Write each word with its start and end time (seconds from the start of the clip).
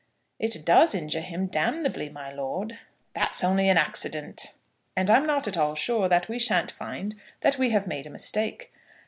"It 0.39 0.65
does 0.65 0.95
injure 0.95 1.19
him 1.21 1.45
damnably, 1.45 2.09
my 2.09 2.33
lord." 2.33 2.79
"That's 3.13 3.43
only 3.43 3.69
an 3.69 3.77
accident." 3.77 4.47
"And 4.95 5.11
I'm 5.11 5.27
not 5.27 5.47
at 5.47 5.57
all 5.57 5.75
sure 5.75 6.09
that 6.09 6.27
we 6.27 6.39
shan't 6.39 6.71
find 6.71 7.13
that 7.41 7.59
we 7.59 7.69
have 7.69 7.85
made 7.85 8.07
a 8.07 8.09
mistake." 8.09 8.71